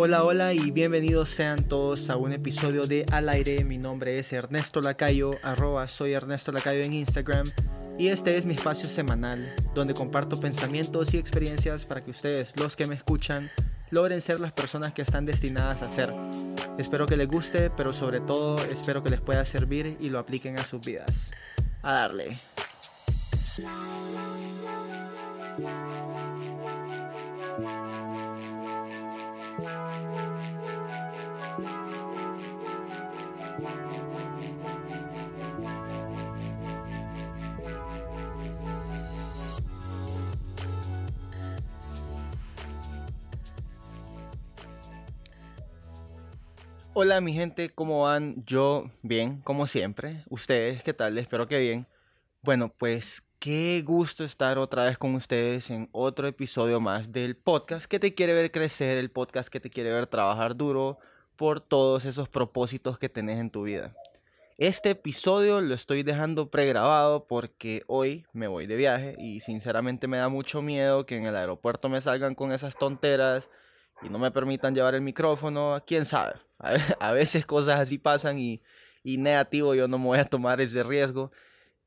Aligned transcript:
Hola, 0.00 0.22
hola 0.22 0.54
y 0.54 0.70
bienvenidos 0.70 1.28
sean 1.28 1.64
todos 1.64 2.08
a 2.08 2.16
un 2.16 2.32
episodio 2.32 2.82
de 2.84 3.04
Al 3.10 3.28
aire. 3.28 3.64
Mi 3.64 3.78
nombre 3.78 4.20
es 4.20 4.32
Ernesto 4.32 4.80
Lacayo, 4.80 5.32
arroba 5.42 5.88
soy 5.88 6.12
Ernesto 6.12 6.52
Lacayo 6.52 6.84
en 6.84 6.92
Instagram 6.92 7.44
y 7.98 8.06
este 8.06 8.38
es 8.38 8.46
mi 8.46 8.54
espacio 8.54 8.88
semanal 8.88 9.52
donde 9.74 9.94
comparto 9.94 10.40
pensamientos 10.40 11.14
y 11.14 11.18
experiencias 11.18 11.84
para 11.84 12.00
que 12.00 12.12
ustedes, 12.12 12.56
los 12.56 12.76
que 12.76 12.86
me 12.86 12.94
escuchan, 12.94 13.50
logren 13.90 14.20
ser 14.20 14.38
las 14.38 14.52
personas 14.52 14.92
que 14.92 15.02
están 15.02 15.26
destinadas 15.26 15.82
a 15.82 15.88
ser. 15.88 16.14
Espero 16.78 17.06
que 17.06 17.16
les 17.16 17.26
guste, 17.26 17.68
pero 17.68 17.92
sobre 17.92 18.20
todo 18.20 18.56
espero 18.66 19.02
que 19.02 19.10
les 19.10 19.20
pueda 19.20 19.44
servir 19.44 19.96
y 19.98 20.10
lo 20.10 20.20
apliquen 20.20 20.58
a 20.58 20.64
sus 20.64 20.80
vidas. 20.80 21.32
A 21.82 21.94
darle. 21.94 22.30
Hola 47.00 47.20
mi 47.20 47.32
gente, 47.32 47.70
¿cómo 47.70 48.02
van? 48.02 48.42
Yo 48.44 48.90
bien, 49.04 49.40
como 49.42 49.68
siempre. 49.68 50.24
Ustedes, 50.30 50.82
¿qué 50.82 50.92
tal? 50.92 51.16
Espero 51.16 51.46
que 51.46 51.60
bien. 51.60 51.86
Bueno, 52.42 52.74
pues 52.76 53.22
qué 53.38 53.84
gusto 53.86 54.24
estar 54.24 54.58
otra 54.58 54.82
vez 54.82 54.98
con 54.98 55.14
ustedes 55.14 55.70
en 55.70 55.88
otro 55.92 56.26
episodio 56.26 56.80
más 56.80 57.12
del 57.12 57.36
podcast 57.36 57.86
que 57.86 58.00
te 58.00 58.16
quiere 58.16 58.32
ver 58.34 58.50
crecer, 58.50 58.98
el 58.98 59.12
podcast 59.12 59.48
que 59.48 59.60
te 59.60 59.70
quiere 59.70 59.92
ver 59.92 60.08
trabajar 60.08 60.56
duro 60.56 60.98
por 61.36 61.60
todos 61.60 62.04
esos 62.04 62.28
propósitos 62.28 62.98
que 62.98 63.08
tenés 63.08 63.38
en 63.38 63.50
tu 63.50 63.62
vida. 63.62 63.94
Este 64.56 64.90
episodio 64.90 65.60
lo 65.60 65.74
estoy 65.74 66.02
dejando 66.02 66.50
pregrabado 66.50 67.28
porque 67.28 67.84
hoy 67.86 68.26
me 68.32 68.48
voy 68.48 68.66
de 68.66 68.74
viaje 68.74 69.14
y 69.20 69.38
sinceramente 69.38 70.08
me 70.08 70.16
da 70.16 70.28
mucho 70.28 70.62
miedo 70.62 71.06
que 71.06 71.16
en 71.16 71.26
el 71.26 71.36
aeropuerto 71.36 71.88
me 71.88 72.00
salgan 72.00 72.34
con 72.34 72.50
esas 72.50 72.76
tonteras 72.76 73.48
y 74.02 74.08
no 74.08 74.18
me 74.18 74.30
permitan 74.30 74.74
llevar 74.74 74.94
el 74.94 75.02
micrófono, 75.02 75.82
quién 75.86 76.04
sabe. 76.04 76.34
A 77.00 77.12
veces 77.12 77.46
cosas 77.46 77.80
así 77.80 77.98
pasan 77.98 78.38
y, 78.38 78.62
y 79.02 79.16
negativo 79.18 79.74
yo 79.74 79.88
no 79.88 79.98
me 79.98 80.06
voy 80.06 80.18
a 80.18 80.24
tomar 80.24 80.60
ese 80.60 80.82
riesgo. 80.82 81.30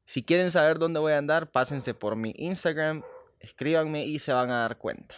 Si 0.05 0.23
quieren 0.23 0.51
saber 0.51 0.79
dónde 0.79 0.99
voy 0.99 1.13
a 1.13 1.17
andar, 1.17 1.51
pásense 1.51 1.93
por 1.93 2.15
mi 2.15 2.33
Instagram, 2.37 3.03
escríbanme 3.39 4.05
y 4.05 4.19
se 4.19 4.33
van 4.33 4.51
a 4.51 4.61
dar 4.61 4.77
cuenta. 4.77 5.15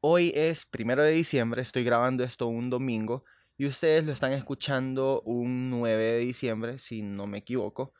Hoy 0.00 0.32
es 0.34 0.64
primero 0.64 1.02
de 1.02 1.12
diciembre, 1.12 1.62
estoy 1.62 1.84
grabando 1.84 2.24
esto 2.24 2.46
un 2.46 2.70
domingo 2.70 3.24
y 3.58 3.66
ustedes 3.66 4.06
lo 4.06 4.12
están 4.12 4.32
escuchando 4.32 5.20
un 5.26 5.68
9 5.68 6.02
de 6.02 6.18
diciembre, 6.20 6.78
si 6.78 7.02
no 7.02 7.26
me 7.26 7.38
equivoco. 7.38 7.92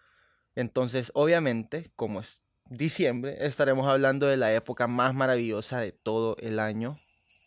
Entonces, 0.55 1.13
obviamente, 1.15 1.93
como 1.97 2.21
es 2.21 2.43
diciembre, 2.71 3.37
estaremos 3.45 3.87
hablando 3.87 4.27
de 4.27 4.39
la 4.39 4.55
época 4.55 4.87
más 4.87 5.15
maravillosa 5.15 5.81
de 5.81 5.93
todo 5.93 6.37
el 6.39 6.59
año, 6.59 6.97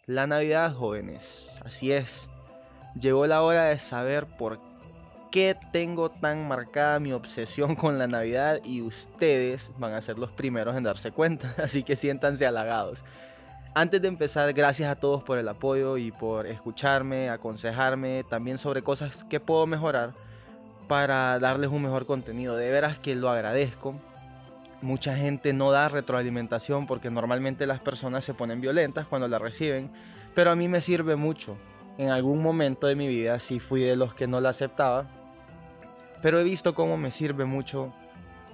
la 0.05 0.27
Navidad, 0.27 0.73
jóvenes. 0.73 1.59
Así 1.63 1.91
es. 1.91 2.29
Llegó 2.99 3.25
la 3.25 3.41
hora 3.41 3.65
de 3.65 3.79
saber 3.79 4.25
por 4.25 4.59
qué 5.31 5.55
tengo 5.71 6.09
tan 6.09 6.47
marcada 6.47 6.99
mi 6.99 7.13
obsesión 7.13 7.75
con 7.77 7.97
la 7.97 8.07
Navidad 8.07 8.59
y 8.63 8.81
ustedes 8.81 9.71
van 9.77 9.93
a 9.93 10.01
ser 10.01 10.19
los 10.19 10.31
primeros 10.31 10.75
en 10.75 10.83
darse 10.83 11.11
cuenta, 11.11 11.53
así 11.63 11.83
que 11.83 11.95
siéntanse 11.95 12.45
halagados. 12.45 13.03
Antes 13.75 14.01
de 14.03 14.07
empezar, 14.07 14.53
gracias 14.53 14.91
a 14.91 14.95
todos 14.95 15.23
por 15.23 15.39
el 15.39 15.47
apoyo 15.49 15.97
y 15.97 16.11
por 16.11 16.45
escucharme, 16.45 17.29
aconsejarme 17.29 18.23
también 18.23 18.59
sobre 18.59 18.83
cosas 18.83 19.23
que 19.23 19.39
puedo 19.39 19.65
mejorar 19.65 20.13
para 20.87 21.39
darles 21.39 21.71
un 21.71 21.81
mejor 21.81 22.05
contenido. 22.05 22.55
De 22.55 22.69
veras 22.69 22.99
que 22.99 23.15
lo 23.15 23.31
agradezco. 23.31 23.95
Mucha 24.83 25.15
gente 25.15 25.53
no 25.53 25.71
da 25.71 25.89
retroalimentación 25.89 26.85
porque 26.85 27.09
normalmente 27.09 27.65
las 27.65 27.79
personas 27.79 28.23
se 28.23 28.33
ponen 28.33 28.61
violentas 28.61 29.07
cuando 29.07 29.27
la 29.27 29.39
reciben, 29.39 29.89
pero 30.35 30.51
a 30.51 30.55
mí 30.55 30.67
me 30.67 30.81
sirve 30.81 31.15
mucho 31.15 31.57
en 31.97 32.09
algún 32.09 32.41
momento 32.41 32.87
de 32.87 32.95
mi 32.95 33.07
vida 33.07 33.39
sí 33.39 33.59
fui 33.59 33.81
de 33.81 33.95
los 33.95 34.13
que 34.13 34.27
no 34.27 34.41
la 34.41 34.49
aceptaba, 34.49 35.05
pero 36.21 36.39
he 36.39 36.43
visto 36.43 36.73
cómo 36.73 36.97
me 36.97 37.11
sirve 37.11 37.45
mucho, 37.45 37.93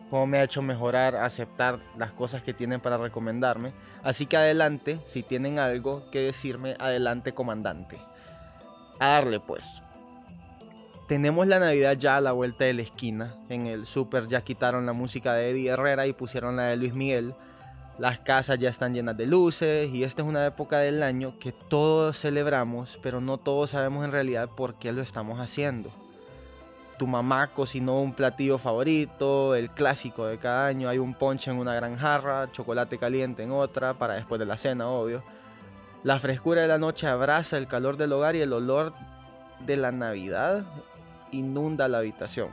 cómo 0.10 0.28
me 0.28 0.40
ha 0.40 0.44
hecho 0.44 0.62
mejorar, 0.62 1.16
aceptar 1.16 1.80
las 1.96 2.12
cosas 2.12 2.44
que 2.44 2.54
tienen 2.54 2.82
para 2.82 2.98
recomendarme. 2.98 3.72
Así 4.04 4.26
que 4.26 4.38
adelante, 4.38 5.00
si 5.06 5.24
tienen 5.24 5.60
algo 5.60 6.10
que 6.12 6.20
decirme, 6.20 6.76
adelante 6.80 7.34
comandante. 7.34 7.98
A 9.00 9.08
darle 9.08 9.40
pues. 9.40 9.82
Tenemos 11.10 11.48
la 11.48 11.58
Navidad 11.58 11.98
ya 11.98 12.18
a 12.18 12.22
la 12.22 12.34
vuelta 12.34 12.66
de 12.66 12.76
la 12.76 12.84
esquina. 12.84 13.34
En 13.50 13.66
el 13.66 13.88
super 13.88 14.28
ya 14.28 14.42
quitaron 14.42 14.86
la 14.86 14.94
música 14.94 15.34
de 15.34 15.50
Eddie 15.50 15.70
Herrera 15.70 16.06
y 16.06 16.14
pusieron 16.14 16.56
la 16.56 16.66
de 16.66 16.78
Luis 16.78 16.94
Miguel. 16.94 17.34
Las 17.98 18.20
casas 18.20 18.60
ya 18.60 18.70
están 18.70 18.94
llenas 18.94 19.18
de 19.18 19.26
luces 19.26 19.90
y 19.92 20.04
esta 20.04 20.22
es 20.22 20.28
una 20.28 20.46
época 20.46 20.78
del 20.78 21.02
año 21.02 21.34
que 21.40 21.52
todos 21.52 22.20
celebramos, 22.20 23.00
pero 23.02 23.22
no 23.22 23.38
todos 23.40 23.72
sabemos 23.72 24.06
en 24.06 24.12
realidad 24.12 24.50
por 24.56 24.76
qué 24.76 24.92
lo 24.94 25.02
estamos 25.02 25.40
haciendo. 25.40 25.90
Tu 27.00 27.08
mamá 27.08 27.48
cocinó 27.56 28.00
un 28.00 28.14
platillo 28.14 28.60
favorito, 28.60 29.56
el 29.56 29.72
clásico 29.72 30.28
de 30.28 30.38
cada 30.38 30.68
año, 30.68 30.90
hay 30.90 31.00
un 31.00 31.16
ponche 31.16 31.50
en 31.50 31.58
una 31.58 31.74
gran 31.74 31.98
jarra, 31.98 32.52
chocolate 32.52 33.00
caliente 33.00 33.42
en 33.42 33.52
otra, 33.52 33.96
para 33.96 34.14
después 34.14 34.38
de 34.38 34.46
la 34.46 34.58
cena, 34.58 34.88
obvio. 34.88 35.24
La 36.04 36.20
frescura 36.20 36.62
de 36.62 36.68
la 36.68 36.78
noche 36.78 37.08
abraza 37.08 37.58
el 37.58 37.68
calor 37.68 37.98
del 37.98 38.14
hogar 38.14 38.36
y 38.36 38.42
el 38.42 38.54
olor 38.54 38.94
de 39.66 39.76
la 39.76 39.92
Navidad 39.92 40.64
inunda 41.32 41.88
la 41.88 42.00
habitación. 42.00 42.50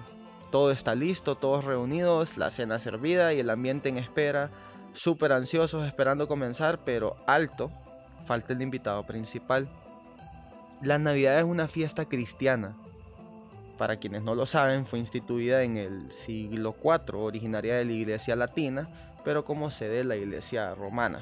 Todo 0.50 0.70
está 0.70 0.94
listo, 0.94 1.34
todos 1.34 1.64
reunidos, 1.64 2.38
la 2.38 2.50
cena 2.50 2.78
servida 2.78 3.34
y 3.34 3.40
el 3.40 3.50
ambiente 3.50 3.88
en 3.88 3.98
espera 3.98 4.50
súper 4.96 5.32
ansiosos 5.32 5.86
esperando 5.86 6.26
comenzar, 6.26 6.78
pero 6.84 7.16
alto, 7.26 7.70
falta 8.26 8.52
el 8.52 8.62
invitado 8.62 9.02
principal. 9.04 9.68
La 10.82 10.98
Navidad 10.98 11.38
es 11.38 11.44
una 11.44 11.68
fiesta 11.68 12.06
cristiana. 12.06 12.76
Para 13.78 13.96
quienes 13.96 14.24
no 14.24 14.34
lo 14.34 14.46
saben, 14.46 14.86
fue 14.86 14.98
instituida 14.98 15.62
en 15.62 15.76
el 15.76 16.10
siglo 16.10 16.74
IV, 16.82 17.18
originaria 17.18 17.74
de 17.76 17.84
la 17.84 17.92
iglesia 17.92 18.36
latina, 18.36 18.88
pero 19.24 19.44
como 19.44 19.70
sede 19.70 19.98
de 19.98 20.04
la 20.04 20.16
iglesia 20.16 20.74
romana. 20.74 21.20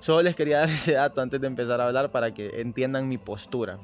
Solo 0.00 0.22
les 0.22 0.36
quería 0.36 0.58
dar 0.58 0.70
ese 0.70 0.94
dato 0.94 1.20
antes 1.20 1.40
de 1.40 1.46
empezar 1.46 1.80
a 1.80 1.86
hablar 1.86 2.10
para 2.10 2.32
que 2.32 2.60
entiendan 2.60 3.08
mi 3.08 3.18
postura. 3.18 3.78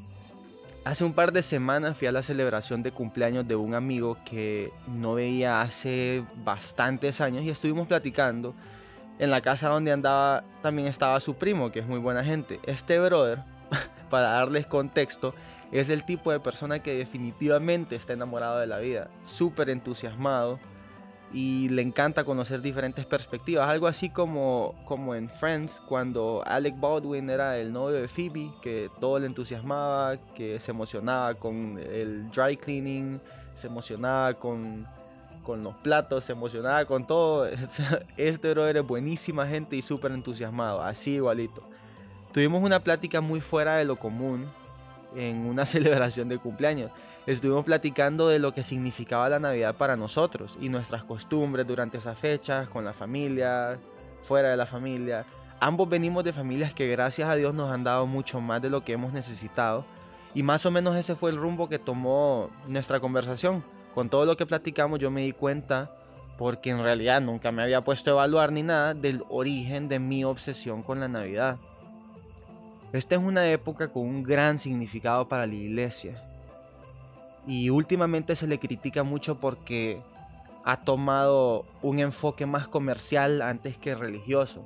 Hace 0.84 1.03
un 1.03 1.15
par 1.15 1.33
de 1.33 1.41
semanas 1.41 1.97
fui 1.97 2.09
a 2.09 2.12
la 2.12 2.22
celebración 2.22 2.83
de 2.83 2.93
cumpleaños 2.93 3.49
de 3.49 3.56
un 3.56 3.75
amigo 3.75 4.19
que 4.22 4.71
no 4.87 5.15
veía 5.15 5.62
hace 5.62 6.22
bastantes 6.45 7.22
años 7.22 7.43
y 7.43 7.49
estuvimos 7.49 7.89
platicando. 7.89 8.55
En 9.19 9.31
la 9.31 9.41
casa 9.41 9.71
donde 9.71 9.93
andaba 9.93 10.45
también 10.61 10.87
estaba 10.87 11.19
su 11.21 11.39
primo, 11.39 11.72
que 11.72 11.78
es 11.78 11.87
muy 11.87 12.00
buena 12.00 12.22
gente. 12.22 12.61
Este 12.65 12.99
brother, 12.99 13.39
para 14.11 14.28
darles 14.28 14.67
contexto, 14.67 15.34
es 15.72 15.89
el 15.89 16.05
tipo 16.05 16.31
de 16.33 16.41
persona 16.41 16.81
que 16.81 16.95
definitivamente 16.95 17.97
está 17.97 18.12
enamorado 18.12 18.59
de 18.59 18.66
la 18.66 18.78
vida, 18.78 19.09
súper 19.25 19.71
entusiasmado, 19.71 20.61
y 21.34 21.69
le 21.69 21.83
encanta 21.83 22.22
conocer 22.22 22.62
diferentes 22.62 23.05
perspectivas. 23.05 23.69
Algo 23.69 23.89
así 23.89 24.09
como, 24.09 24.72
como 24.87 25.17
en 25.17 25.28
Friends, 25.28 25.83
cuando 25.87 26.45
Alec 26.47 26.78
Baldwin 26.78 27.28
era 27.28 27.59
el 27.59 27.72
novio 27.72 28.00
de 28.00 28.06
Phoebe, 28.06 28.53
que 28.62 28.89
todo 29.00 29.19
le 29.19 29.27
entusiasmaba, 29.27 30.17
que 30.37 30.61
se 30.61 30.71
emocionaba 30.71 31.34
con 31.34 31.77
el 31.78 32.31
dry 32.31 32.56
cleaning, 32.56 33.21
se 33.56 33.67
emocionaba 33.67 34.34
con, 34.34 34.87
con 35.43 35.65
los 35.65 35.75
platos, 35.75 36.25
se 36.25 36.33
emocionaba 36.33 36.84
con 36.84 37.04
todo. 37.04 37.48
Este 38.16 38.54
brother 38.54 38.77
es 38.77 38.87
buenísima 38.87 39.45
gente 39.45 39.75
y 39.75 39.83
súper 39.83 40.13
entusiasmado, 40.13 40.83
así 40.83 41.15
igualito. 41.15 41.65
Tuvimos 42.33 42.63
una 42.63 42.78
plática 42.78 43.21
muy 43.21 43.41
fuera 43.41 43.75
de 43.75 43.84
lo 43.84 43.97
común 43.97 44.47
en 45.16 45.47
una 45.47 45.66
celebración 45.66 46.28
de 46.28 46.39
cumpleaños 46.39 46.92
estuvimos 47.26 47.65
platicando 47.65 48.28
de 48.28 48.38
lo 48.38 48.53
que 48.53 48.62
significaba 48.62 49.28
la 49.28 49.38
Navidad 49.38 49.74
para 49.74 49.97
nosotros 49.97 50.59
y 50.60 50.68
nuestras 50.68 51.04
costumbres 51.04 51.66
durante 51.66 51.98
esas 51.98 52.18
fechas, 52.18 52.68
con 52.68 52.84
la 52.84 52.92
familia, 52.92 53.78
fuera 54.22 54.50
de 54.50 54.56
la 54.56 54.66
familia. 54.66 55.24
Ambos 55.60 55.88
venimos 55.88 56.24
de 56.24 56.32
familias 56.32 56.74
que 56.74 56.88
gracias 56.88 57.28
a 57.28 57.36
Dios 57.36 57.54
nos 57.54 57.71
han 57.71 57.84
dado 57.84 58.06
mucho 58.06 58.41
más 58.41 58.60
de 58.60 58.71
lo 58.71 58.84
que 58.84 58.92
hemos 58.92 59.12
necesitado 59.12 59.84
y 60.34 60.42
más 60.42 60.66
o 60.66 60.71
menos 60.71 60.97
ese 60.97 61.15
fue 61.15 61.30
el 61.30 61.36
rumbo 61.36 61.68
que 61.68 61.78
tomó 61.78 62.50
nuestra 62.66 63.00
conversación. 63.00 63.62
Con 63.94 64.10
todo 64.10 64.24
lo 64.24 64.36
que 64.36 64.47
platicamos 64.47 64.98
yo 64.98 65.10
me 65.10 65.22
di 65.22 65.32
cuenta, 65.32 65.91
porque 66.36 66.70
en 66.70 66.82
realidad 66.82 67.22
nunca 67.22 67.53
me 67.53 67.62
había 67.62 67.80
puesto 67.80 68.10
a 68.10 68.15
evaluar 68.15 68.50
ni 68.50 68.65
nada, 68.65 68.92
del 68.92 69.22
origen 69.28 69.88
de 69.88 70.00
mi 70.00 70.24
obsesión 70.24 70.82
con 70.82 70.98
la 70.98 71.06
Navidad. 71.06 71.56
Esta 72.92 73.15
es 73.15 73.20
una 73.20 73.48
época 73.48 73.88
con 73.88 74.03
un 74.03 74.22
gran 74.24 74.59
significado 74.59 75.28
para 75.28 75.47
la 75.47 75.54
iglesia 75.54 76.16
y 77.46 77.70
últimamente 77.70 78.36
se 78.36 78.46
le 78.46 78.58
critica 78.58 79.02
mucho 79.02 79.41
porque 79.41 80.00
ha 80.64 80.80
tomado 80.80 81.64
un 81.82 81.98
enfoque 81.98 82.46
más 82.46 82.66
comercial 82.68 83.42
antes 83.42 83.76
que 83.76 83.94
religioso. 83.94 84.64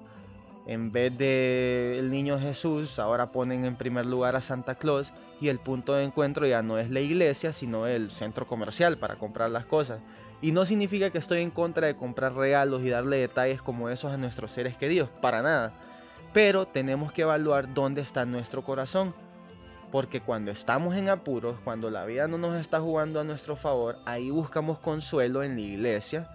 En 0.66 0.92
vez 0.92 1.16
de 1.16 1.98
el 1.98 2.10
niño 2.10 2.38
Jesús, 2.38 2.98
ahora 2.98 3.32
ponen 3.32 3.64
en 3.64 3.74
primer 3.74 4.04
lugar 4.04 4.36
a 4.36 4.42
Santa 4.42 4.74
Claus 4.74 5.12
y 5.40 5.48
el 5.48 5.58
punto 5.58 5.94
de 5.94 6.04
encuentro 6.04 6.46
ya 6.46 6.62
no 6.62 6.76
es 6.76 6.90
la 6.90 7.00
iglesia, 7.00 7.54
sino 7.54 7.86
el 7.86 8.10
centro 8.10 8.46
comercial 8.46 8.98
para 8.98 9.16
comprar 9.16 9.50
las 9.50 9.64
cosas. 9.64 10.00
Y 10.42 10.52
no 10.52 10.66
significa 10.66 11.10
que 11.10 11.18
estoy 11.18 11.40
en 11.40 11.50
contra 11.50 11.86
de 11.86 11.96
comprar 11.96 12.34
regalos 12.34 12.82
y 12.82 12.90
darle 12.90 13.16
detalles 13.16 13.62
como 13.62 13.88
esos 13.88 14.12
a 14.12 14.18
nuestros 14.18 14.52
seres 14.52 14.76
queridos, 14.76 15.08
para 15.22 15.42
nada. 15.42 15.72
Pero 16.34 16.66
tenemos 16.66 17.12
que 17.12 17.22
evaluar 17.22 17.72
dónde 17.72 18.02
está 18.02 18.26
nuestro 18.26 18.62
corazón. 18.62 19.14
Porque 19.90 20.20
cuando 20.20 20.50
estamos 20.50 20.96
en 20.96 21.08
apuros, 21.08 21.56
cuando 21.64 21.90
la 21.90 22.04
vida 22.04 22.28
no 22.28 22.36
nos 22.36 22.60
está 22.60 22.80
jugando 22.80 23.20
a 23.20 23.24
nuestro 23.24 23.56
favor, 23.56 23.96
ahí 24.04 24.30
buscamos 24.30 24.78
consuelo 24.78 25.42
en 25.42 25.54
la 25.54 25.60
iglesia 25.60 26.28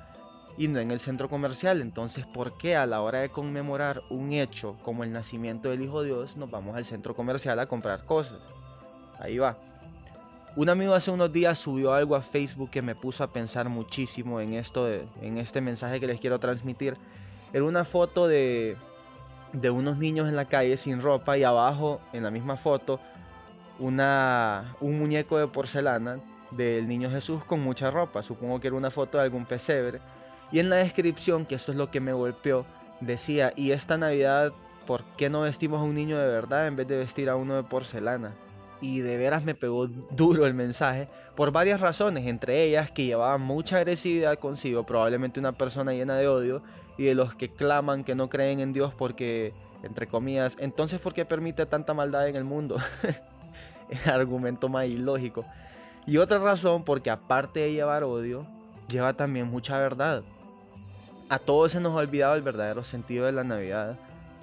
y 0.58 0.68
no 0.68 0.80
en 0.80 0.92
el 0.92 1.00
centro 1.00 1.30
comercial. 1.30 1.82
Entonces, 1.82 2.26
¿por 2.26 2.58
qué 2.58 2.76
a 2.76 2.86
la 2.86 3.02
hora 3.02 3.20
de 3.20 3.30
conmemorar 3.30 4.02
un 4.10 4.34
hecho 4.34 4.76
como 4.84 5.04
el 5.04 5.12
nacimiento 5.12 5.70
del 5.70 5.82
Hijo 5.82 6.02
de 6.02 6.08
Dios 6.08 6.36
nos 6.36 6.50
vamos 6.50 6.76
al 6.76 6.86
centro 6.86 7.14
comercial 7.14 7.60
a 7.60 7.68
comprar 7.68 8.06
cosas? 8.06 8.40
Ahí 9.20 9.38
va. 9.38 9.56
Un 10.56 10.70
amigo 10.70 10.94
hace 10.94 11.10
unos 11.10 11.34
días 11.34 11.58
subió 11.58 11.94
algo 11.94 12.16
a 12.16 12.22
Facebook 12.22 12.70
que 12.70 12.84
me 12.84 12.94
puso 12.94 13.24
a 13.24 13.28
pensar 13.28 13.70
muchísimo 13.70 14.40
en 14.40 14.54
esto, 14.54 14.88
en 14.88 15.38
este 15.38 15.62
mensaje 15.62 16.00
que 16.00 16.08
les 16.08 16.20
quiero 16.20 16.40
transmitir. 16.40 16.96
Era 17.52 17.64
una 17.64 17.84
foto 17.86 18.28
de, 18.28 18.78
de 19.52 19.70
unos 19.72 19.98
niños 19.98 20.28
en 20.30 20.36
la 20.36 20.46
calle 20.46 20.78
sin 20.78 21.02
ropa 21.02 21.38
y 21.38 21.44
abajo, 21.44 22.02
en 22.14 22.24
la 22.24 22.30
misma 22.30 22.56
foto, 22.56 23.00
una, 23.80 24.76
un 24.80 25.00
muñeco 25.00 25.38
de 25.38 25.48
porcelana 25.48 26.18
del 26.52 26.88
niño 26.88 27.10
Jesús 27.10 27.44
con 27.44 27.62
mucha 27.62 27.92
ropa. 27.92 28.24
Supongo 28.24 28.60
que 28.60 28.68
era 28.68 28.76
una 28.76 28.92
foto 28.92 29.18
de 29.18 29.24
algún 29.24 29.46
pesebre. 29.46 30.00
Y 30.52 30.60
en 30.60 30.70
la 30.70 30.78
descripción, 30.78 31.46
que 31.46 31.56
esto 31.56 31.72
es 31.72 31.78
lo 31.78 31.90
que 31.90 32.00
me 32.00 32.14
golpeó, 32.14 32.66
decía, 33.00 33.54
y 33.56 33.72
esta 33.72 33.98
Navidad, 33.98 34.52
¿por 34.86 35.04
qué 35.18 35.30
no 35.30 35.42
vestimos 35.42 35.82
a 35.82 35.84
un 35.84 35.96
niño 35.96 36.18
de 36.18 36.28
verdad 36.28 36.68
en 36.68 36.76
vez 36.76 36.88
de 36.88 36.98
vestir 36.98 37.30
a 37.30 37.36
uno 37.36 37.56
de 37.56 37.64
porcelana? 37.64 38.34
Y 38.82 39.00
de 39.00 39.18
veras 39.18 39.44
me 39.44 39.56
pegó 39.56 39.88
duro 39.88 40.46
el 40.46 40.54
mensaje, 40.54 41.08
por 41.36 41.52
varias 41.52 41.82
razones, 41.82 42.28
entre 42.28 42.64
ellas 42.64 42.92
que 42.92 43.06
llevaba 43.06 43.38
mucha 43.38 43.78
agresividad 43.78 44.38
consigo, 44.38 44.84
probablemente 44.84 45.40
una 45.40 45.54
persona 45.54 45.94
llena 45.94 46.18
de 46.18 46.28
odio, 46.28 46.62
y 46.98 47.06
de 47.06 47.16
los 47.16 47.34
que 47.34 47.50
claman 47.50 48.04
que 48.04 48.14
no 48.14 48.30
creen 48.30 48.60
en 48.60 48.74
Dios 48.74 48.94
porque, 48.94 49.54
entre 49.82 50.06
comillas, 50.06 50.58
entonces 50.60 51.00
¿por 51.00 51.14
qué 51.14 51.26
permite 51.26 51.66
tanta 51.66 51.94
maldad 51.94 52.28
en 52.28 52.36
el 52.36 52.44
mundo? 52.44 52.78
argumento 54.06 54.70
más 54.70 54.86
ilógico. 54.86 55.46
Y 56.06 56.18
otra 56.18 56.40
razón, 56.40 56.84
porque 56.84 57.10
aparte 57.10 57.62
de 57.62 57.74
llevar 57.74 58.04
odio, 58.04 58.46
lleva 58.90 59.14
también 59.14 59.48
mucha 59.48 59.78
verdad 59.80 60.24
a 61.34 61.40
todos 61.40 61.72
se 61.72 61.80
nos 61.80 61.94
ha 61.94 61.98
olvidado 61.98 62.36
el 62.36 62.44
verdadero 62.44 62.84
sentido 62.84 63.26
de 63.26 63.32
la 63.32 63.44
Navidad 63.44 63.98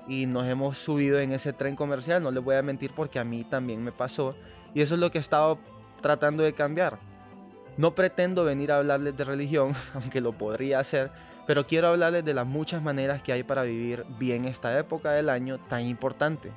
y 0.09 0.27
nos 0.27 0.47
hemos 0.49 0.77
subido 0.77 1.21
en 1.21 1.31
ese 1.31 1.53
tren 1.53 1.77
comercial, 1.77 2.21
no 2.21 2.33
les 2.33 2.43
voy 2.43 2.57
a 2.57 2.63
mentir 2.63 2.91
porque 2.97 3.21
a 3.21 3.25
mí 3.25 3.45
también 3.45 3.85
me 3.85 3.93
pasó 3.93 4.35
y 4.75 4.81
eso 4.81 4.95
es 4.95 5.01
lo 5.01 5.11
que 5.13 5.19
he 5.19 5.21
estado 5.21 5.59
tratando 6.01 6.43
de 6.43 6.53
cambiar. 6.53 6.99
No 7.77 7.95
pretendo 7.95 8.45
venir 8.45 8.73
a 8.73 8.79
hablarles 8.79 9.17
de 9.17 9.23
religión, 9.23 9.73
aunque 9.95 10.21
lo 10.21 10.33
podría 10.33 10.81
hacer, 10.81 11.11
pero 11.47 11.65
quiero 11.65 11.87
hablarles 11.87 12.25
de 12.25 12.35
las 12.35 12.47
muchas 12.47 12.83
maneras 12.83 13.23
que 13.23 13.33
hay 13.33 13.45
para 13.45 13.63
vivir 13.63 14.05
bien 14.19 14.45
esta 14.45 14.77
época 14.77 15.13
del 15.13 15.29
año 15.29 15.59
tan 15.59 15.83
importante. 15.83 16.51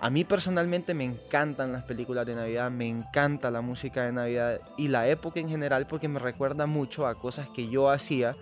A 0.00 0.10
mí 0.10 0.22
personalmente 0.24 0.94
me 0.94 1.04
encantan 1.04 1.72
las 1.72 1.84
películas 1.84 2.24
de 2.24 2.36
Navidad, 2.36 2.70
me 2.70 2.88
encanta 2.88 3.50
la 3.50 3.62
música 3.62 4.04
de 4.04 4.12
Navidad 4.12 4.60
y 4.76 4.88
la 4.88 5.08
época 5.08 5.40
en 5.40 5.48
general 5.48 5.88
porque 5.88 6.06
me 6.06 6.20
recuerda 6.20 6.66
mucho 6.66 7.06
a 7.08 7.16
cosas 7.16 7.48
que 7.48 7.68
yo 7.68 7.90
hacía 7.90 8.36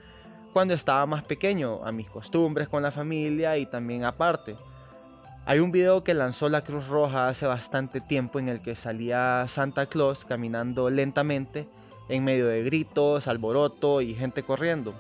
cuando 0.53 0.75
estaba 0.75 1.07
más 1.07 1.25
pequeño, 1.25 1.81
a 1.85 1.93
mis 1.93 2.09
costumbres 2.11 2.69
con 2.69 2.83
la 2.83 2.91
familia 2.91 3.57
y 3.57 3.65
también 3.65 4.05
aparte. 4.05 4.57
Hay 5.47 5.61
un 5.61 5.71
video 5.71 6.05
que 6.05 6.13
lanzó 6.13 6.49
la 6.49 6.61
Cruz 6.61 6.89
Roja 6.89 7.29
hace 7.29 7.47
bastante 7.47 8.01
tiempo 8.01 8.39
en 8.39 8.49
el 8.49 8.61
que 8.61 8.75
salía 8.75 9.47
Santa 9.49 9.87
Claus 9.87 10.25
caminando 10.25 10.91
lentamente 10.91 11.69
en 12.09 12.25
medio 12.25 12.49
de 12.49 12.65
gritos, 12.65 13.29
alboroto 13.29 14.03
y 14.03 14.15
gente 14.15 14.43
corriendo. 14.43 14.95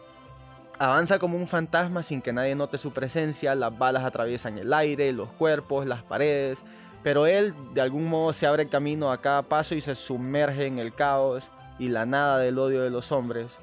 Avanza 0.79 1.19
como 1.19 1.39
un 1.39 1.47
fantasma 1.47 2.03
sin 2.03 2.21
que 2.21 2.35
nadie 2.35 2.55
note 2.55 2.77
su 2.77 2.93
presencia, 2.93 3.55
las 3.55 3.77
balas 3.79 4.05
atraviesan 4.05 4.59
el 4.59 4.75
aire, 4.75 5.11
los 5.13 5.31
cuerpos, 5.31 5.87
las 5.87 6.03
paredes, 6.03 6.63
pero 7.03 7.27
él 7.27 7.55
de 7.73 7.81
algún 7.81 8.07
modo 8.07 8.35
se 8.35 8.47
abre 8.47 8.69
camino 8.69 9.11
a 9.11 9.21
cada 9.23 9.43
paso 9.43 9.75
y 9.75 9.81
se 9.81 9.95
sumerge 9.95 10.67
en 10.67 10.79
el 10.79 10.93
caos 10.93 11.51
y 11.79 11.89
la 11.89 12.05
nada 12.05 12.39
del 12.39 12.59
odio 12.59 12.83
de 12.83 12.91
los 12.91 13.11
hombres. 13.11 13.57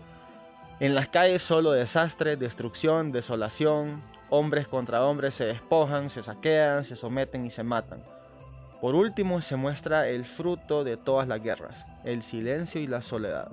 En 0.79 0.95
las 0.95 1.07
calles 1.07 1.43
solo 1.43 1.71
desastre, 1.71 2.35
destrucción, 2.35 3.11
desolación, 3.11 4.01
hombres 4.29 4.67
contra 4.67 5.05
hombres 5.05 5.35
se 5.35 5.45
despojan, 5.45 6.09
se 6.09 6.23
saquean, 6.23 6.83
se 6.83 6.95
someten 6.95 7.45
y 7.45 7.51
se 7.51 7.61
matan. 7.61 7.99
Por 8.81 8.95
último 8.95 9.43
se 9.43 9.55
muestra 9.55 10.09
el 10.09 10.25
fruto 10.25 10.83
de 10.83 10.97
todas 10.97 11.27
las 11.27 11.43
guerras, 11.43 11.85
el 12.03 12.23
silencio 12.23 12.81
y 12.81 12.87
la 12.87 13.03
soledad. 13.03 13.51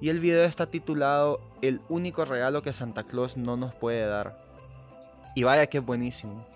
Y 0.00 0.08
el 0.08 0.20
video 0.20 0.44
está 0.44 0.66
titulado 0.66 1.40
El 1.62 1.80
único 1.88 2.24
regalo 2.24 2.62
que 2.62 2.72
Santa 2.72 3.04
Claus 3.04 3.36
no 3.36 3.56
nos 3.56 3.74
puede 3.74 4.06
dar. 4.06 4.36
Y 5.34 5.42
vaya 5.42 5.66
que 5.66 5.78
es 5.78 5.84
buenísimo. 5.84 6.46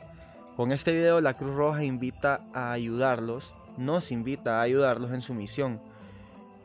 Con 0.56 0.73
este 0.73 0.93
video 0.93 1.20
la 1.20 1.35
Cruz 1.35 1.55
Roja 1.55 1.85
invita 1.85 2.40
a 2.52 2.73
ayudarlos, 2.73 3.52
nos 3.76 4.11
invita 4.11 4.58
a 4.58 4.62
ayudarlos 4.62 5.12
en 5.12 5.23
su 5.23 5.35
misión 5.35 5.81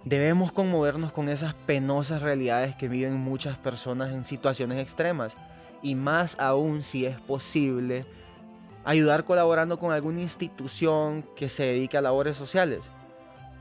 Debemos 0.06 0.52
conmovernos 0.52 1.14
con 1.14 1.30
esas 1.30 1.54
penosas 1.54 2.22
realidades 2.22 2.76
que 2.76 2.90
viven 2.90 3.16
muchas 3.16 3.58
personas 3.58 4.12
en 4.12 4.26
situaciones 4.26 4.80
extremas 4.80 5.34
y 5.82 5.96
más 5.96 6.38
aún 6.40 6.84
si 6.84 7.06
es 7.06 7.18
posible 7.22 8.06
ayudar 8.84 9.24
colaborando 9.24 9.80
con 9.80 9.94
alguna 9.94 10.22
institución 10.22 11.24
que 11.38 11.48
se 11.48 11.64
dedique 11.64 11.98
a 11.98 12.02
labores 12.02 12.36
sociales. 12.36 12.82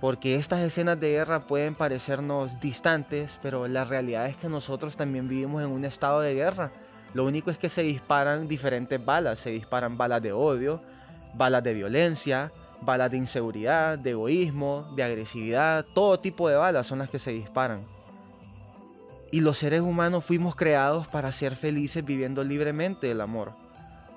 Porque 0.03 0.35
estas 0.35 0.59
escenas 0.63 0.99
de 0.99 1.11
guerra 1.11 1.39
pueden 1.39 1.77
parecernos 1.77 2.59
distantes, 2.59 3.39
pero 3.41 3.69
la 3.69 3.85
realidad 3.85 4.27
es 4.27 4.37
que 4.37 4.49
nosotros 4.49 4.97
también 4.97 5.29
vivimos 5.29 5.63
en 5.63 5.71
un 5.71 5.85
estado 5.85 6.19
de 6.19 6.35
guerra. 6.35 6.73
Lo 7.15 7.25
único 7.25 7.53
es 7.53 7.57
que 7.57 7.69
se 7.69 7.85
disparan 7.85 8.49
diferentes 8.49 9.03
balas, 9.05 9.39
se 9.39 9.51
disparan 9.51 9.97
balas 9.97 10.21
de 10.21 10.33
odio, 10.33 10.81
balas 11.35 11.63
de 11.63 11.75
violencia, 11.75 12.51
balas 12.81 13.13
de 13.13 13.19
inseguridad, 13.19 13.97
de 13.97 14.11
egoísmo, 14.11 14.91
de 14.97 15.05
agresividad, 15.05 15.87
todo 15.95 16.19
tipo 16.19 16.49
de 16.49 16.57
balas 16.57 16.89
son 16.89 16.99
las 16.99 17.09
que 17.09 17.21
se 17.21 17.31
disparan. 17.31 17.79
Y 19.31 19.39
los 19.39 19.59
seres 19.59 19.83
humanos 19.83 20.25
fuimos 20.25 20.57
creados 20.57 21.07
para 21.07 21.31
ser 21.31 21.55
felices 21.55 22.05
viviendo 22.05 22.43
libremente 22.43 23.09
el 23.09 23.21
amor. 23.21 23.53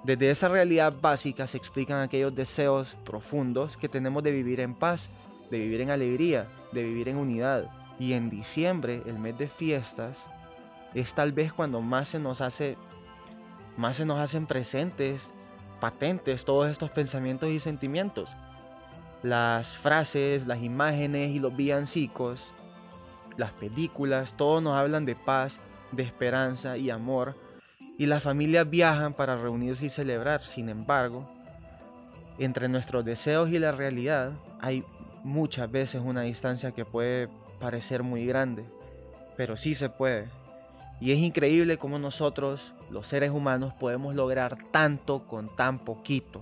Desde 0.04 0.32
esa 0.32 0.48
realidad 0.48 0.96
básica 1.00 1.46
se 1.46 1.58
explican 1.58 2.02
aquellos 2.02 2.34
deseos 2.34 2.96
profundos 3.06 3.78
que 3.78 3.88
tenemos 3.88 4.24
de 4.24 4.32
vivir 4.32 4.62
en 4.62 4.74
paz, 4.74 5.10
de 5.50 5.60
vivir 5.60 5.82
en 5.82 5.92
alegría, 5.92 6.48
de 6.72 6.84
vivir 6.84 7.10
en 7.10 7.18
unidad. 7.18 7.70
Y 8.00 8.14
en 8.14 8.30
diciembre, 8.30 9.02
el 9.06 9.20
mes 9.20 9.38
de 9.38 9.48
fiestas, 9.48 10.24
es 10.94 11.14
tal 11.14 11.32
vez 11.32 11.54
cuando 11.54 11.82
más 11.82 12.10
se 12.10 12.20
nos 12.20 12.42
hace 12.42 12.78
más 13.78 13.98
se 13.98 14.06
nos 14.06 14.20
hacen 14.20 14.46
presentes, 14.46 15.32
patentes 15.82 16.46
todos 16.46 16.72
estos 16.72 16.90
pensamientos 16.92 17.50
y 17.50 17.60
sentimientos 17.60 18.36
las 19.26 19.76
frases, 19.76 20.46
las 20.46 20.62
imágenes 20.62 21.32
y 21.32 21.40
los 21.40 21.56
villancicos, 21.56 22.52
las 23.38 23.52
películas, 23.54 24.38
todos 24.38 24.62
nos 24.62 24.78
hablan 24.78 25.04
de 25.04 25.16
paz, 25.16 25.58
de 25.92 26.04
esperanza 26.04 26.78
y 26.78 26.92
amor. 26.92 27.36
Y 27.98 28.06
las 28.06 28.22
familias 28.22 28.70
viajan 28.70 29.14
para 29.14 29.36
reunirse 29.36 29.88
y 29.88 29.90
celebrar. 29.90 30.46
Sin 30.46 30.70
embargo, 30.70 31.28
entre 32.38 32.68
nuestros 32.68 33.04
deseos 33.04 33.50
y 33.50 33.58
la 33.58 33.72
realidad 33.72 34.32
hay 34.62 34.84
muchas 35.26 35.70
veces 35.70 36.02
una 36.06 36.22
distancia 36.22 36.72
que 36.72 36.86
puede 36.86 37.28
parecer 37.60 38.04
muy 38.04 38.26
grande, 38.26 38.64
pero 39.36 39.58
sí 39.58 39.76
se 39.76 39.90
puede. 39.90 40.28
Y 41.02 41.12
es 41.12 41.20
increíble 41.20 41.78
cómo 41.78 42.00
nosotros, 42.00 42.72
los 42.90 43.08
seres 43.08 43.32
humanos, 43.32 43.74
podemos 43.74 44.16
lograr 44.16 44.58
tanto 44.72 45.28
con 45.28 45.54
tan 45.54 45.80
poquito. 45.80 46.42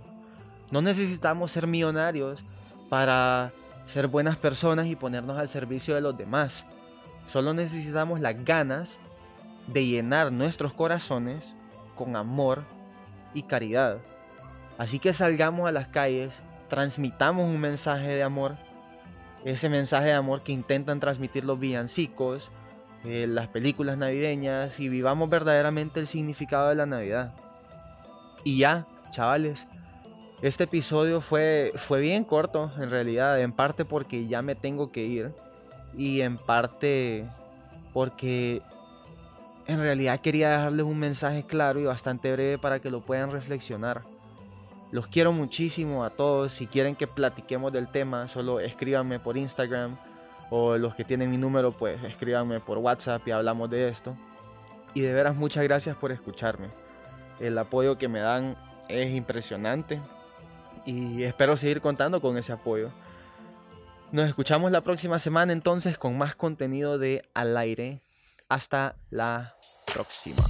No 0.69 0.81
necesitamos 0.81 1.51
ser 1.51 1.65
millonarios 1.65 2.41
para 2.89 3.51
ser 3.87 4.07
buenas 4.07 4.37
personas 4.37 4.87
y 4.87 4.95
ponernos 4.95 5.37
al 5.37 5.49
servicio 5.49 5.95
de 5.95 6.01
los 6.01 6.17
demás. 6.17 6.65
Solo 7.31 7.53
necesitamos 7.53 8.19
las 8.19 8.43
ganas 8.43 8.99
de 9.67 9.85
llenar 9.85 10.31
nuestros 10.31 10.73
corazones 10.73 11.55
con 11.95 12.15
amor 12.15 12.63
y 13.33 13.43
caridad. 13.43 13.97
Así 14.77 14.99
que 14.99 15.13
salgamos 15.13 15.67
a 15.67 15.71
las 15.71 15.87
calles, 15.87 16.43
transmitamos 16.69 17.45
un 17.45 17.59
mensaje 17.59 18.09
de 18.09 18.23
amor, 18.23 18.57
ese 19.45 19.69
mensaje 19.69 20.07
de 20.07 20.13
amor 20.13 20.41
que 20.41 20.51
intentan 20.51 20.99
transmitir 20.99 21.43
los 21.43 21.59
villancicos, 21.59 22.49
eh, 23.03 23.25
las 23.27 23.49
películas 23.49 23.97
navideñas 23.97 24.79
y 24.79 24.87
vivamos 24.87 25.29
verdaderamente 25.29 25.99
el 25.99 26.07
significado 26.07 26.69
de 26.69 26.75
la 26.75 26.85
Navidad. 26.85 27.33
Y 28.43 28.59
ya, 28.59 28.87
chavales, 29.11 29.67
este 30.41 30.65
episodio 30.65 31.21
fue, 31.21 31.71
fue 31.75 32.01
bien 32.01 32.23
corto, 32.23 32.71
en 32.77 32.89
realidad, 32.89 33.39
en 33.39 33.51
parte 33.51 33.85
porque 33.85 34.27
ya 34.27 34.41
me 34.41 34.55
tengo 34.55 34.91
que 34.91 35.03
ir 35.03 35.33
y 35.97 36.21
en 36.21 36.37
parte 36.37 37.25
porque 37.93 38.61
en 39.67 39.79
realidad 39.79 40.19
quería 40.19 40.51
dejarles 40.51 40.85
un 40.85 40.99
mensaje 40.99 41.43
claro 41.43 41.79
y 41.79 41.85
bastante 41.85 42.31
breve 42.31 42.57
para 42.57 42.79
que 42.79 42.89
lo 42.89 43.01
puedan 43.01 43.31
reflexionar. 43.31 44.01
Los 44.93 45.07
quiero 45.07 45.31
muchísimo 45.31 46.05
a 46.05 46.11
todos. 46.11 46.53
Si 46.53 46.67
quieren 46.67 46.95
que 46.95 47.07
platiquemos 47.07 47.73
del 47.73 47.87
tema, 47.87 48.27
solo 48.27 48.59
escríbanme 48.59 49.19
por 49.19 49.37
Instagram 49.37 49.97
o 50.51 50.77
los 50.77 50.93
que 50.93 51.03
tienen 51.03 51.31
mi 51.31 51.37
número, 51.37 51.71
pues 51.71 52.03
escríbanme 52.03 52.59
por 52.59 52.77
WhatsApp 52.77 53.27
y 53.27 53.31
hablamos 53.31 53.71
de 53.71 53.87
esto. 53.87 54.15
Y 54.93 55.01
de 55.01 55.11
veras 55.11 55.35
muchas 55.35 55.63
gracias 55.63 55.97
por 55.97 56.11
escucharme. 56.11 56.67
El 57.39 57.57
apoyo 57.57 57.97
que 57.97 58.07
me 58.07 58.19
dan 58.19 58.55
es 58.87 59.15
impresionante 59.15 59.99
y 60.85 61.23
espero 61.23 61.57
seguir 61.57 61.81
contando 61.81 62.21
con 62.21 62.37
ese 62.37 62.53
apoyo. 62.53 62.91
Nos 64.11 64.29
escuchamos 64.29 64.71
la 64.71 64.81
próxima 64.81 65.17
semana 65.17 65.53
entonces 65.53 65.97
con 65.97 66.19
más 66.19 66.35
contenido 66.35 66.99
de 66.99 67.27
Al 67.33 67.57
aire. 67.57 68.03
Hasta 68.47 68.95
la 69.09 69.55
próxima. 69.91 70.43